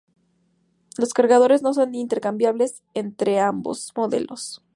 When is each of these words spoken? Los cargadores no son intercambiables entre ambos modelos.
Los 0.97 1.13
cargadores 1.13 1.61
no 1.61 1.75
son 1.75 1.93
intercambiables 1.93 2.81
entre 2.95 3.39
ambos 3.39 3.91
modelos. 3.95 4.63